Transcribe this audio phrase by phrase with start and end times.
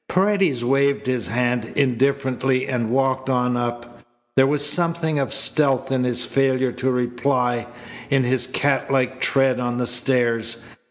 [0.09, 4.01] Paredes waved his hand indifferently and walked on up.
[4.35, 7.67] There was something of stealth in his failure to reply,
[8.09, 10.57] in his cat like tread on the stairs.